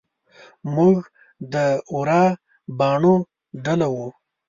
[0.75, 0.97] موږ
[1.53, 1.55] د
[1.95, 2.23] ورا
[2.77, 3.15] باڼو
[3.63, 4.07] ډله وو.